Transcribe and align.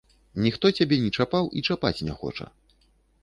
Ніхто 0.45 0.69
цябе 0.79 0.97
не 1.03 1.11
чапаў 1.17 1.51
і 1.59 1.63
чапаць 1.69 2.03
не 2.07 2.15
хоча. 2.21 2.45